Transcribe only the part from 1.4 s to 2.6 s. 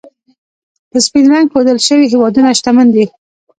ښودل شوي هېوادونه،